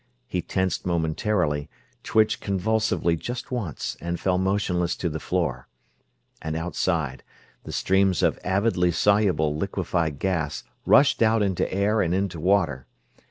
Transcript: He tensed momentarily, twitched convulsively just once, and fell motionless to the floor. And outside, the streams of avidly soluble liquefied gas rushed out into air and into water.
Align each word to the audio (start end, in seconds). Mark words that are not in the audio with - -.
He 0.25 0.41
tensed 0.41 0.83
momentarily, 0.83 1.69
twitched 2.01 2.41
convulsively 2.41 3.15
just 3.15 3.51
once, 3.51 3.95
and 4.01 4.19
fell 4.19 4.39
motionless 4.39 4.95
to 4.95 5.09
the 5.09 5.19
floor. 5.19 5.67
And 6.41 6.55
outside, 6.55 7.21
the 7.65 7.71
streams 7.71 8.23
of 8.23 8.39
avidly 8.43 8.89
soluble 8.89 9.55
liquefied 9.55 10.17
gas 10.17 10.63
rushed 10.87 11.21
out 11.21 11.43
into 11.43 11.71
air 11.71 12.01
and 12.01 12.15
into 12.15 12.39
water. 12.39 12.87